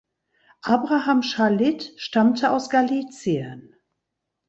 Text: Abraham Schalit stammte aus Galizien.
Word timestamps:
Abraham 0.65 1.21
Schalit 1.21 1.93
stammte 1.97 2.49
aus 2.49 2.71
Galizien. 2.71 3.75